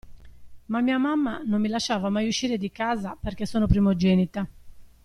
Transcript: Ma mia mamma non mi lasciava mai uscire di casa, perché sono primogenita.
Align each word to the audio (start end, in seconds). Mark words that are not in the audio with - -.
Ma 0.65 0.81
mia 0.81 0.97
mamma 0.97 1.43
non 1.45 1.61
mi 1.61 1.67
lasciava 1.67 2.09
mai 2.09 2.27
uscire 2.27 2.57
di 2.57 2.71
casa, 2.71 3.15
perché 3.21 3.45
sono 3.45 3.67
primogenita. 3.67 4.47